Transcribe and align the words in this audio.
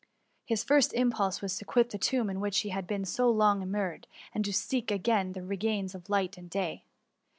His 0.47 0.63
first 0.63 0.93
impulse 0.93 1.43
was 1.43 1.57
to 1.57 1.63
quit 1.65 1.91
the 1.91 1.99
tomb 1.99 2.27
in 2.27 2.39
which 2.39 2.61
he 2.61 2.69
had 2.69 2.87
been 2.87 3.05
so 3.05 3.29
long 3.29 3.61
immured, 3.61 4.07
and 4.33 4.43
seek 4.47 4.89
again 4.89 5.33
the 5.33 5.43
re 5.43 5.57
gions 5.59 5.93
of 5.93 6.09
light 6.09 6.39
and 6.39 6.49
day. 6.49 6.85